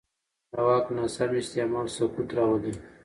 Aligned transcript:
د 0.51 0.53
واک 0.65 0.85
ناسم 0.97 1.31
استعمال 1.41 1.87
سقوط 1.97 2.29
راولي 2.37 2.73